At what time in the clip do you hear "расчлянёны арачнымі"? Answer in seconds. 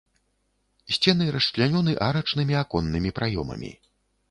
1.35-2.59